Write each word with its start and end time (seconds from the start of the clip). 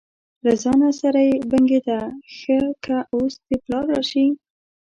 له 0.45 0.51
ځانه 0.61 0.89
سره 1.01 1.19
یې 1.29 1.35
بنګېده: 1.51 1.99
ښه 2.37 2.57
که 2.83 2.97
اوس 3.13 3.33
دې 3.47 3.55
پلار 3.63 3.85
راشي. 3.93 4.27